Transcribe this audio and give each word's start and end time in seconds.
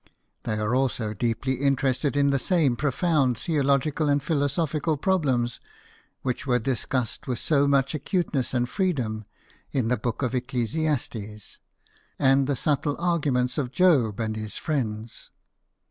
They 0.45 0.53
are 0.57 0.73
also 0.73 1.13
deeply 1.13 1.61
interested 1.61 2.17
in 2.17 2.31
the 2.31 2.39
same 2.39 2.75
profound 2.75 3.37
theological 3.37 4.09
and 4.09 4.23
philosophical 4.23 4.97
problems 4.97 5.59
which 6.23 6.47
were 6.47 6.57
discussed 6.57 7.27
with 7.27 7.37
so 7.37 7.67
much 7.67 7.93
acuteness 7.93 8.51
and 8.55 8.67
freedom 8.67 9.25
in 9.71 9.89
the 9.89 9.97
Book 9.97 10.23
of 10.23 10.33
Ecclesiastes 10.33 11.59
and 12.17 12.47
the 12.47 12.55
subtle 12.55 12.95
argument 12.97 13.59
of 13.59 13.71
Job 13.71 14.19
and 14.19 14.35
his 14.35 14.55
friends. 14.55 15.29